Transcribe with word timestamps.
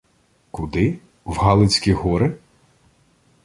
—Куди? 0.51 0.99
В 1.25 1.33
Галицькі 1.37 1.93
гори? 1.93 2.37